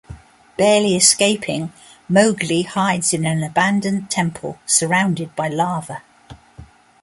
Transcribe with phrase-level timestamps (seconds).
[0.57, 1.71] Barely escaping,
[2.09, 6.01] Mowgli hides in an abandoned temple surrounded by lava.